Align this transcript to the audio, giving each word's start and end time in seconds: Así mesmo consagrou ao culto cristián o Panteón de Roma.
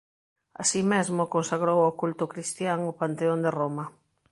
Así 0.61 0.79
mesmo 0.91 1.31
consagrou 1.35 1.79
ao 1.83 1.95
culto 2.01 2.23
cristián 2.33 2.79
o 2.91 2.97
Panteón 2.99 3.39
de 3.45 3.51
Roma. 3.59 3.85